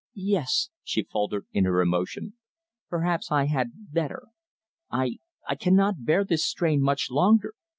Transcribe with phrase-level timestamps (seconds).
[0.15, 2.33] "Yes," she faltered in her emotion.
[2.89, 4.29] "Perhaps I had better.
[4.89, 7.53] I I cannot bear this strain much longer.